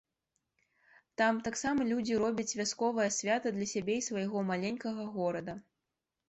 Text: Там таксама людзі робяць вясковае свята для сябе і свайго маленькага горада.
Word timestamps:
Там 1.21 1.41
таксама 1.47 1.85
людзі 1.91 2.17
робяць 2.23 2.55
вясковае 2.61 3.05
свята 3.19 3.53
для 3.59 3.67
сябе 3.73 3.95
і 3.99 4.05
свайго 4.09 4.37
маленькага 4.51 5.07
горада. 5.21 5.53